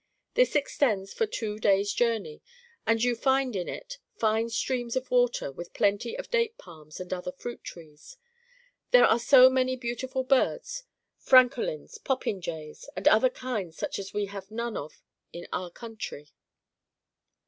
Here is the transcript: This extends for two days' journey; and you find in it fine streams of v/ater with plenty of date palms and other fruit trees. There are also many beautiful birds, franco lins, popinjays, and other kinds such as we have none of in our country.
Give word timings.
This 0.33 0.55
extends 0.55 1.13
for 1.13 1.27
two 1.27 1.59
days' 1.59 1.93
journey; 1.93 2.41
and 2.87 3.03
you 3.03 3.13
find 3.15 3.55
in 3.55 3.69
it 3.69 3.99
fine 4.15 4.49
streams 4.49 4.95
of 4.95 5.07
v/ater 5.09 5.51
with 5.51 5.75
plenty 5.75 6.17
of 6.17 6.31
date 6.31 6.57
palms 6.57 6.99
and 6.99 7.13
other 7.13 7.31
fruit 7.31 7.63
trees. 7.63 8.17
There 8.89 9.03
are 9.03 9.11
also 9.11 9.47
many 9.47 9.75
beautiful 9.75 10.23
birds, 10.23 10.85
franco 11.19 11.61
lins, 11.65 11.99
popinjays, 12.03 12.89
and 12.95 13.07
other 13.07 13.29
kinds 13.29 13.77
such 13.77 13.99
as 13.99 14.11
we 14.11 14.25
have 14.25 14.49
none 14.49 14.75
of 14.75 15.03
in 15.33 15.47
our 15.53 15.69
country. 15.69 16.31